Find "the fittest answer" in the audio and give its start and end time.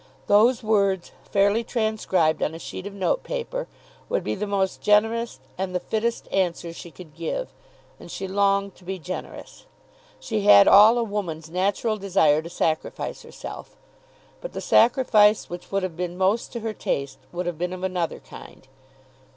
5.75-6.73